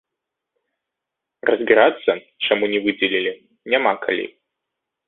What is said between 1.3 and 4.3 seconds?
Разбірацца, чаму не выдзелілі, няма калі.